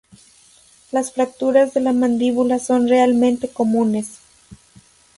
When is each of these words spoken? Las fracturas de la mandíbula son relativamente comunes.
Las 0.91 1.13
fracturas 1.13 1.75
de 1.75 1.79
la 1.79 1.93
mandíbula 1.93 2.57
son 2.57 2.87
relativamente 2.87 3.49
comunes. 3.49 4.17